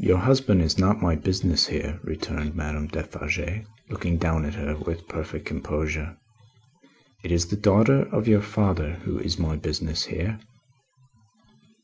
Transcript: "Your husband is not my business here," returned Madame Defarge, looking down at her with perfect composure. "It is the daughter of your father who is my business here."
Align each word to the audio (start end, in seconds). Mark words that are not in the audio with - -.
"Your 0.00 0.18
husband 0.18 0.60
is 0.60 0.76
not 0.76 1.00
my 1.00 1.14
business 1.14 1.68
here," 1.68 2.00
returned 2.02 2.56
Madame 2.56 2.88
Defarge, 2.88 3.62
looking 3.88 4.16
down 4.18 4.44
at 4.44 4.54
her 4.56 4.76
with 4.76 5.06
perfect 5.06 5.46
composure. 5.46 6.16
"It 7.22 7.30
is 7.30 7.46
the 7.46 7.56
daughter 7.56 8.08
of 8.12 8.26
your 8.26 8.42
father 8.42 8.94
who 9.04 9.20
is 9.20 9.38
my 9.38 9.54
business 9.54 10.06
here." 10.06 10.40